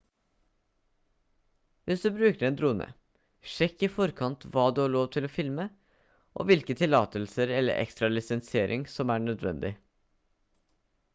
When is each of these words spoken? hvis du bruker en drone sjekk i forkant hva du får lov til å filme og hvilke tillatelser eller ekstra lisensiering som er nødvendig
hvis 1.89 2.05
du 2.05 2.07
bruker 2.13 2.45
en 2.47 2.55
drone 2.61 2.87
sjekk 3.55 3.83
i 3.87 3.89
forkant 3.97 4.47
hva 4.55 4.63
du 4.73 4.81
får 4.81 4.91
lov 4.95 5.05
til 5.17 5.27
å 5.27 5.31
filme 5.35 5.65
og 6.41 6.47
hvilke 6.51 6.77
tillatelser 6.81 7.53
eller 7.59 7.83
ekstra 7.83 8.09
lisensiering 8.15 8.87
som 8.95 9.13
er 9.17 9.21
nødvendig 9.27 9.75